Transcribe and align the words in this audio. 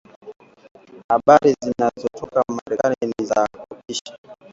habari 1.09 1.53
zinazotoka 1.61 2.43
Marekani 2.47 2.95
ni 3.05 3.25
za 3.25 3.47
kutisha 3.69 4.17